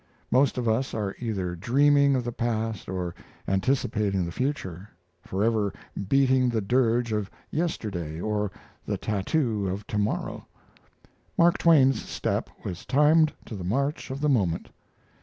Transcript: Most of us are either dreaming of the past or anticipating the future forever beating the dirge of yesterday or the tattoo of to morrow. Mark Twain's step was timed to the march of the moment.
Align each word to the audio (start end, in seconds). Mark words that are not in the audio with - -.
Most 0.31 0.57
of 0.57 0.67
us 0.67 0.95
are 0.95 1.15
either 1.19 1.55
dreaming 1.55 2.15
of 2.15 2.23
the 2.23 2.31
past 2.31 2.89
or 2.89 3.13
anticipating 3.47 4.25
the 4.25 4.31
future 4.31 4.89
forever 5.21 5.71
beating 6.09 6.49
the 6.49 6.59
dirge 6.59 7.11
of 7.11 7.29
yesterday 7.51 8.19
or 8.19 8.49
the 8.83 8.97
tattoo 8.97 9.67
of 9.69 9.85
to 9.85 9.99
morrow. 9.99 10.47
Mark 11.37 11.59
Twain's 11.59 12.01
step 12.03 12.49
was 12.63 12.83
timed 12.83 13.31
to 13.45 13.55
the 13.55 13.63
march 13.63 14.09
of 14.09 14.21
the 14.21 14.29
moment. 14.29 14.69